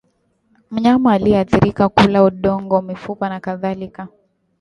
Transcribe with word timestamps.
Mnyama 0.71 1.13
aliyeathirika 1.13 1.89
kula 1.89 2.23
udongo 2.23 2.81
mifupa 2.81 3.29
na 3.29 3.39
kadhalika 3.39 4.07